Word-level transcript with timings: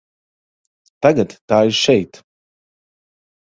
Tagad 1.07 1.37
tā 1.53 1.61
ir 1.69 1.77
šeit. 1.83 2.21